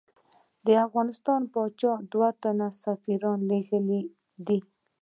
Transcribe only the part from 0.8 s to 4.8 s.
افغانستان پاچا دوه تنه سفیران لېږلی دي.